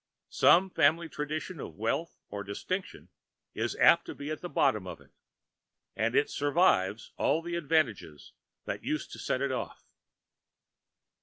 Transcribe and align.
Some 0.31 0.71
family 0.71 1.07
tradition 1.09 1.59
of 1.59 1.75
wealth 1.75 2.17
or 2.31 2.43
distinction 2.43 3.09
is 3.53 3.75
apt 3.75 4.05
to 4.05 4.15
be 4.15 4.31
at 4.31 4.41
the 4.41 4.49
bottom 4.49 4.87
of 4.87 4.99
it, 4.99 5.11
and 5.95 6.15
it 6.15 6.27
survives 6.31 7.11
all 7.17 7.43
the 7.43 7.53
advantages 7.55 8.33
that 8.65 8.83
used 8.83 9.11
to 9.11 9.19
set 9.19 9.41
it 9.43 9.51
off. 9.51 9.85